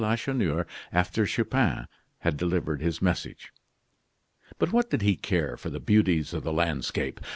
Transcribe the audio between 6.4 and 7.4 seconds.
the landscape!